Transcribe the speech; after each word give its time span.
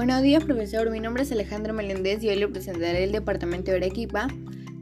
Buenos 0.00 0.22
días, 0.22 0.42
profesor. 0.44 0.90
Mi 0.90 0.98
nombre 0.98 1.24
es 1.24 1.30
Alejandro 1.30 1.74
Meléndez 1.74 2.22
y 2.22 2.30
hoy 2.30 2.36
le 2.36 2.48
presentaré 2.48 3.04
el 3.04 3.12
departamento 3.12 3.70
de 3.70 3.76
Arequipa 3.76 4.28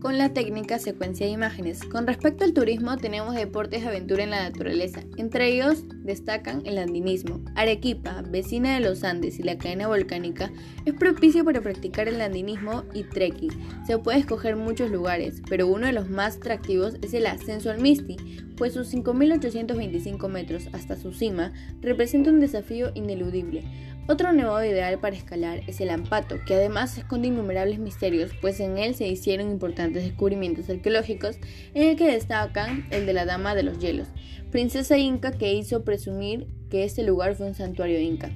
con 0.01 0.17
la 0.17 0.33
técnica 0.33 0.79
secuencia 0.79 1.27
de 1.27 1.33
imágenes. 1.33 1.83
Con 1.83 2.07
respecto 2.07 2.45
al 2.45 2.53
turismo, 2.53 2.97
tenemos 2.99 3.35
deportes 3.35 3.83
de 3.83 3.89
aventura 3.89 4.23
en 4.23 4.31
la 4.31 4.49
naturaleza. 4.49 5.01
Entre 5.17 5.49
ellos 5.49 5.83
destacan 6.05 6.63
el 6.67 6.79
andinismo. 6.79 7.41
Arequipa, 7.57 8.23
vecina 8.31 8.75
de 8.75 8.81
los 8.81 9.03
Andes 9.03 9.41
y 9.41 9.43
la 9.43 9.59
cadena 9.59 9.89
volcánica, 9.89 10.53
es 10.85 10.95
propicio 10.95 11.45
para 11.45 11.63
practicar 11.63 12.07
el 12.07 12.21
andinismo 12.21 12.85
y 12.95 13.03
trekking. 13.03 13.51
Se 13.89 13.99
puede 13.99 14.21
escoger 14.21 14.55
muchos 14.55 14.93
lugares, 14.93 15.43
pero 15.49 15.67
uno 15.67 15.87
de 15.87 15.95
los 15.95 16.09
más 16.09 16.37
atractivos 16.37 16.95
es 17.03 17.13
el 17.13 17.27
ascenso 17.27 17.73
al 17.73 17.81
Misti, 17.81 18.19
pues 18.57 18.73
sus 18.73 18.95
5.825 18.95 20.29
metros 20.29 20.69
hasta 20.73 20.95
su 20.97 21.13
cima 21.13 21.53
representa 21.81 22.31
un 22.31 22.39
desafío 22.39 22.93
ineludible. 22.95 23.65
Otro 24.11 24.33
nuevo 24.33 24.59
ideal 24.65 24.99
para 24.99 25.15
escalar 25.15 25.61
es 25.67 25.83
el 25.83 25.91
Ampato, 25.91 26.37
que 26.47 26.55
además 26.55 26.97
esconde 26.97 27.29
innumerables 27.29 27.79
misterios, 27.79 28.31
pues 28.41 28.59
en 28.59 28.79
él 28.79 28.95
se 28.95 29.07
hicieron 29.07 29.51
importantes 29.51 30.03
descubrimientos 30.03 30.71
arqueológicos, 30.71 31.37
en 31.75 31.91
el 31.91 31.97
que 31.97 32.11
destacan 32.11 32.87
el 32.91 33.05
de 33.05 33.13
la 33.13 33.27
Dama 33.27 33.55
de 33.55 33.65
los 33.65 33.81
Hielos, 33.81 34.09
princesa 34.51 34.97
inca 34.97 35.33
que 35.33 35.53
hizo 35.53 35.85
presumir 35.85 36.47
que 36.71 36.85
este 36.85 37.03
lugar 37.03 37.35
fue 37.35 37.49
un 37.49 37.55
santuario 37.55 38.01
inca. 38.01 38.31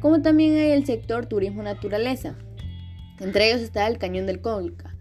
Como 0.00 0.22
también 0.22 0.56
hay 0.56 0.70
el 0.70 0.86
sector 0.86 1.26
turismo 1.26 1.62
naturaleza. 1.62 2.34
Entre 3.20 3.50
ellos 3.50 3.60
está 3.60 3.86
el 3.88 3.98
Cañón 3.98 4.24
del 4.24 4.40
Colca. 4.40 4.96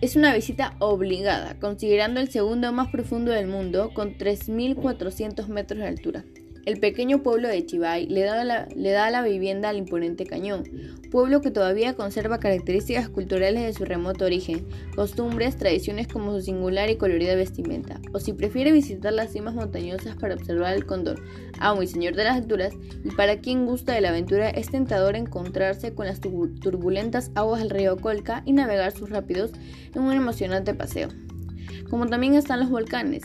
Es 0.00 0.16
una 0.16 0.34
visita 0.34 0.74
obligada, 0.80 1.60
considerando 1.60 2.18
el 2.18 2.32
segundo 2.32 2.72
más 2.72 2.88
profundo 2.88 3.30
del 3.30 3.46
mundo, 3.46 3.92
con 3.94 4.18
3.400 4.18 5.46
metros 5.46 5.78
de 5.78 5.86
altura. 5.86 6.24
El 6.66 6.80
pequeño 6.80 7.22
pueblo 7.22 7.48
de 7.48 7.66
Chivay 7.66 8.06
le 8.06 8.22
da, 8.22 8.42
la, 8.42 8.66
le 8.74 8.90
da 8.90 9.10
la 9.10 9.22
vivienda 9.22 9.68
al 9.68 9.76
imponente 9.76 10.24
cañón, 10.24 10.64
pueblo 11.10 11.42
que 11.42 11.50
todavía 11.50 11.92
conserva 11.92 12.40
características 12.40 13.10
culturales 13.10 13.62
de 13.62 13.74
su 13.74 13.84
remoto 13.84 14.24
origen, 14.24 14.66
costumbres, 14.96 15.58
tradiciones 15.58 16.08
como 16.08 16.32
su 16.32 16.40
singular 16.40 16.88
y 16.88 16.96
colorida 16.96 17.34
vestimenta, 17.34 18.00
o 18.14 18.18
si 18.18 18.32
prefiere 18.32 18.72
visitar 18.72 19.12
las 19.12 19.32
cimas 19.32 19.54
montañosas 19.54 20.16
para 20.16 20.34
observar 20.34 20.74
el 20.74 20.86
cóndor, 20.86 21.22
amo 21.60 21.82
y 21.82 21.86
señor 21.86 22.14
de 22.16 22.24
las 22.24 22.36
alturas, 22.36 22.72
y 23.04 23.10
para 23.10 23.40
quien 23.40 23.66
gusta 23.66 23.92
de 23.92 24.00
la 24.00 24.08
aventura 24.08 24.48
es 24.48 24.70
tentador 24.70 25.16
encontrarse 25.16 25.94
con 25.94 26.06
las 26.06 26.20
turbulentas 26.20 27.30
aguas 27.34 27.60
del 27.60 27.70
río 27.70 27.98
Colca 27.98 28.42
y 28.46 28.54
navegar 28.54 28.92
sus 28.92 29.10
rápidos 29.10 29.52
en 29.94 30.00
un 30.00 30.12
emocionante 30.12 30.72
paseo. 30.72 31.10
Como 31.90 32.06
también 32.06 32.34
están 32.34 32.60
los 32.60 32.70
volcanes. 32.70 33.22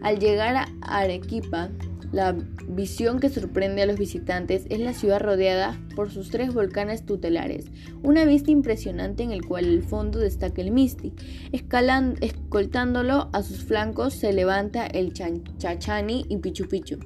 Al 0.00 0.18
llegar 0.18 0.56
a 0.56 0.68
Arequipa, 0.80 1.70
la 2.12 2.34
visión 2.68 3.20
que 3.20 3.28
sorprende 3.28 3.82
a 3.82 3.86
los 3.86 3.98
visitantes 3.98 4.64
es 4.70 4.80
la 4.80 4.94
ciudad 4.94 5.20
rodeada 5.20 5.78
por 5.94 6.10
sus 6.10 6.30
tres 6.30 6.54
volcanes 6.54 7.04
tutelares, 7.04 7.66
una 8.02 8.24
vista 8.24 8.50
impresionante 8.50 9.22
en 9.22 9.32
el 9.32 9.44
cual 9.44 9.66
el 9.66 9.82
fondo 9.82 10.18
destaca 10.18 10.62
el 10.62 10.70
Misti. 10.70 11.12
escoltándolo 11.52 13.28
a 13.32 13.42
sus 13.42 13.64
flancos 13.64 14.14
se 14.14 14.32
levanta 14.32 14.86
el 14.86 15.12
Chachani 15.12 16.24
y 16.28 16.38
Pichu 16.38 16.66
Pichu. 16.66 16.98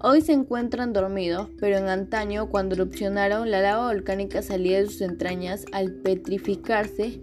Hoy 0.00 0.20
se 0.20 0.32
encuentran 0.32 0.92
dormidos, 0.92 1.48
pero 1.60 1.76
en 1.76 1.88
antaño, 1.88 2.48
cuando 2.48 2.74
erupcionaron, 2.74 3.50
la 3.50 3.60
lava 3.60 3.86
volcánica 3.86 4.42
salía 4.42 4.80
de 4.80 4.86
sus 4.86 5.02
entrañas 5.02 5.64
al 5.72 5.92
petrificarse, 5.92 7.20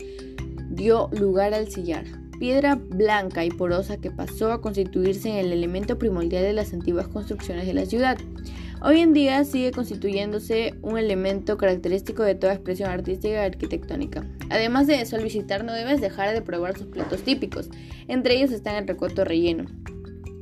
dio 0.69 1.09
lugar 1.11 1.53
al 1.53 1.69
sillar 1.69 2.26
piedra 2.39 2.75
blanca 2.75 3.45
y 3.45 3.49
porosa 3.49 3.97
que 3.97 4.11
pasó 4.11 4.51
a 4.51 4.61
constituirse 4.61 5.29
en 5.29 5.37
el 5.37 5.51
elemento 5.51 5.97
primordial 5.97 6.43
de 6.43 6.53
las 6.53 6.73
antiguas 6.73 7.07
construcciones 7.07 7.67
de 7.67 7.73
la 7.73 7.85
ciudad. 7.85 8.17
Hoy 8.81 8.99
en 8.99 9.11
día 9.11 9.43
sigue 9.43 9.71
constituyéndose 9.71 10.75
un 10.83 10.99
elemento 10.99 11.57
característico 11.57 12.21
de 12.21 12.35
toda 12.35 12.53
expresión 12.53 12.91
artística 12.91 13.33
y 13.33 13.45
arquitectónica. 13.45 14.23
Además 14.49 14.85
de 14.85 15.01
eso, 15.01 15.15
al 15.15 15.23
visitar 15.23 15.63
no 15.63 15.73
debes 15.73 15.99
dejar 15.99 16.33
de 16.33 16.41
probar 16.41 16.77
sus 16.77 16.87
platos 16.87 17.23
típicos, 17.23 17.69
entre 18.07 18.35
ellos 18.35 18.51
están 18.51 18.75
el 18.75 18.87
recoto 18.87 19.25
relleno. 19.25 19.65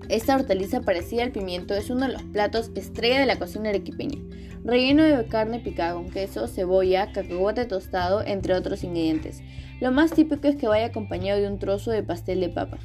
Esta 0.10 0.36
hortaliza 0.36 0.82
parecida 0.82 1.24
al 1.24 1.32
pimiento 1.32 1.74
es 1.74 1.90
uno 1.90 2.08
de 2.08 2.14
los 2.14 2.24
platos 2.24 2.72
estrella 2.76 3.20
de 3.20 3.26
la 3.26 3.40
cocina 3.40 3.70
arequipeña, 3.70 4.20
relleno 4.66 5.04
de 5.04 5.28
carne 5.28 5.60
picada 5.60 5.94
con 5.94 6.10
queso, 6.10 6.48
cebolla, 6.48 7.12
cacahuate 7.12 7.66
tostado, 7.66 8.22
entre 8.26 8.56
otros 8.56 8.84
ingredientes. 8.84 9.42
Lo 9.80 9.92
más 9.92 10.12
típico 10.12 10.48
es 10.48 10.56
que 10.56 10.68
vaya 10.68 10.88
acompañado 10.88 11.40
de 11.40 11.48
un 11.48 11.60
trozo 11.60 11.92
de 11.92 12.04
pastel 12.04 12.40
de 12.40 12.50
papa. 12.50 12.80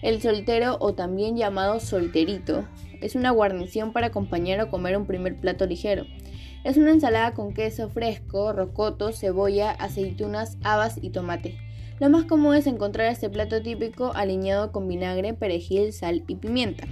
El 0.00 0.22
soltero 0.22 0.78
o 0.80 0.94
también 0.94 1.36
llamado 1.36 1.80
solterito 1.80 2.66
es 3.00 3.14
una 3.14 3.30
guarnición 3.30 3.92
para 3.92 4.06
acompañar 4.08 4.60
o 4.60 4.70
comer 4.70 4.96
un 4.96 5.06
primer 5.06 5.36
plato 5.36 5.66
ligero. 5.66 6.04
Es 6.64 6.76
una 6.76 6.90
ensalada 6.90 7.34
con 7.34 7.52
queso 7.52 7.88
fresco, 7.88 8.52
rocoto, 8.52 9.12
cebolla, 9.12 9.70
aceitunas, 9.70 10.56
habas 10.62 10.98
y 11.02 11.10
tomate. 11.10 11.58
Lo 12.00 12.08
más 12.10 12.24
común 12.24 12.54
es 12.54 12.66
encontrar 12.66 13.10
este 13.10 13.28
plato 13.28 13.60
típico 13.60 14.12
alineado 14.14 14.70
con 14.72 14.88
vinagre, 14.88 15.34
perejil, 15.34 15.92
sal 15.92 16.24
y 16.28 16.36
pimienta. 16.36 16.86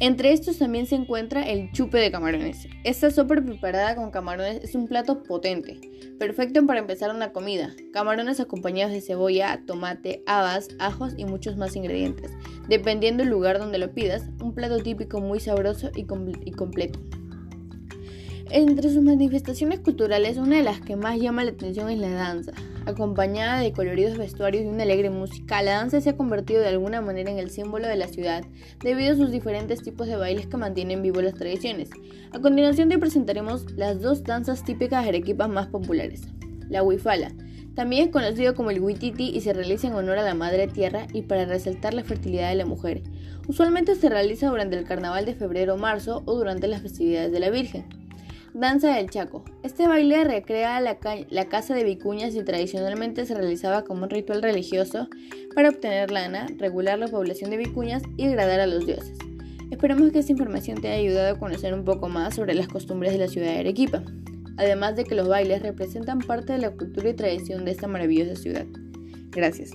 Entre 0.00 0.32
estos 0.32 0.58
también 0.58 0.86
se 0.86 0.96
encuentra 0.96 1.48
el 1.48 1.70
chupe 1.70 1.98
de 1.98 2.10
camarones. 2.10 2.66
Esta 2.82 3.12
sopa 3.12 3.36
preparada 3.36 3.94
con 3.94 4.10
camarones 4.10 4.64
es 4.64 4.74
un 4.74 4.88
plato 4.88 5.22
potente, 5.22 5.80
perfecto 6.18 6.66
para 6.66 6.80
empezar 6.80 7.14
una 7.14 7.32
comida. 7.32 7.72
Camarones 7.92 8.40
acompañados 8.40 8.92
de 8.92 9.00
cebolla, 9.00 9.62
tomate, 9.66 10.24
habas, 10.26 10.68
ajos 10.80 11.14
y 11.16 11.24
muchos 11.24 11.56
más 11.56 11.76
ingredientes. 11.76 12.32
Dependiendo 12.68 13.22
del 13.22 13.30
lugar 13.30 13.60
donde 13.60 13.78
lo 13.78 13.94
pidas, 13.94 14.24
un 14.42 14.52
plato 14.52 14.78
típico 14.78 15.20
muy 15.20 15.38
sabroso 15.38 15.90
y, 15.94 16.06
y 16.44 16.50
completo. 16.50 16.98
Entre 18.50 18.90
sus 18.90 19.02
manifestaciones 19.02 19.80
culturales, 19.80 20.36
una 20.36 20.56
de 20.56 20.62
las 20.62 20.80
que 20.80 20.96
más 20.96 21.18
llama 21.18 21.44
la 21.44 21.52
atención 21.52 21.88
es 21.88 21.98
la 21.98 22.10
danza. 22.10 22.52
Acompañada 22.84 23.60
de 23.60 23.72
coloridos 23.72 24.18
vestuarios 24.18 24.64
y 24.64 24.68
una 24.68 24.82
alegre 24.82 25.08
música, 25.08 25.62
la 25.62 25.72
danza 25.72 26.00
se 26.00 26.10
ha 26.10 26.16
convertido 26.16 26.60
de 26.60 26.68
alguna 26.68 27.00
manera 27.00 27.30
en 27.30 27.38
el 27.38 27.50
símbolo 27.50 27.88
de 27.88 27.96
la 27.96 28.06
ciudad, 28.06 28.44
debido 28.80 29.14
a 29.14 29.16
sus 29.16 29.30
diferentes 29.30 29.82
tipos 29.82 30.06
de 30.06 30.16
bailes 30.16 30.46
que 30.46 30.58
mantienen 30.58 31.02
vivos 31.02 31.24
las 31.24 31.34
tradiciones. 31.34 31.88
A 32.32 32.40
continuación 32.40 32.90
te 32.90 32.98
presentaremos 32.98 33.72
las 33.72 34.02
dos 34.02 34.24
danzas 34.24 34.62
típicas 34.62 35.02
de 35.02 35.08
Arequipa 35.08 35.48
más 35.48 35.68
populares. 35.68 36.22
La 36.68 36.82
huifala, 36.82 37.32
también 37.74 38.04
es 38.04 38.12
conocido 38.12 38.54
como 38.54 38.70
el 38.70 38.80
huititi 38.80 39.30
y 39.30 39.40
se 39.40 39.52
realiza 39.52 39.88
en 39.88 39.94
honor 39.94 40.18
a 40.18 40.22
la 40.22 40.34
madre 40.34 40.68
tierra 40.68 41.06
y 41.12 41.22
para 41.22 41.44
resaltar 41.44 41.92
la 41.94 42.04
fertilidad 42.04 42.50
de 42.50 42.54
la 42.54 42.66
mujer. 42.66 43.02
Usualmente 43.48 43.94
se 43.96 44.08
realiza 44.08 44.48
durante 44.48 44.78
el 44.78 44.84
carnaval 44.84 45.24
de 45.24 45.34
febrero 45.34 45.74
o 45.74 45.78
marzo 45.78 46.22
o 46.24 46.34
durante 46.34 46.68
las 46.68 46.82
festividades 46.82 47.32
de 47.32 47.40
la 47.40 47.50
Virgen. 47.50 48.03
Danza 48.54 48.94
del 48.94 49.10
Chaco. 49.10 49.44
Este 49.64 49.88
baile 49.88 50.22
recrea 50.22 50.80
la, 50.80 50.96
la, 51.28 51.44
caza 51.48 51.74
de 51.74 51.82
vicuñas 51.82 52.36
y 52.36 52.44
tradicionalmente 52.44 53.26
se 53.26 53.34
realizaba 53.34 53.82
como 53.82 54.04
un 54.04 54.10
ritual 54.10 54.42
religioso 54.42 55.08
para 55.56 55.70
obtener 55.70 56.12
lana, 56.12 56.46
regular 56.56 57.00
la 57.00 57.08
población 57.08 57.50
de 57.50 57.56
vicuñas 57.56 58.04
y 58.16 58.28
agradar 58.28 58.60
a 58.60 58.68
los 58.68 58.86
dioses. 58.86 59.18
Esperamos 59.72 60.12
que 60.12 60.20
esta 60.20 60.30
información 60.30 60.80
te 60.80 60.86
haya 60.86 61.00
ayudado 61.00 61.34
a 61.34 61.38
conocer 61.40 61.74
un 61.74 61.84
poco 61.84 62.08
más 62.08 62.36
sobre 62.36 62.54
las 62.54 62.68
costumbres 62.68 63.12
de 63.12 63.18
la 63.18 63.26
ciudad 63.26 63.48
de 63.48 63.58
Arequipa, 63.58 64.04
además 64.56 64.94
de 64.94 65.02
que 65.02 65.16
los 65.16 65.26
bailes 65.26 65.60
representan 65.60 66.20
parte 66.20 66.52
de 66.52 66.60
la 66.60 66.70
cultura 66.70 67.10
y 67.10 67.14
tradición 67.14 67.64
de 67.64 67.72
esta 67.72 67.88
maravillosa 67.88 68.36
ciudad. 68.36 68.66
Gracias. 69.32 69.72